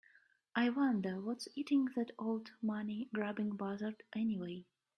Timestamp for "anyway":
4.15-4.65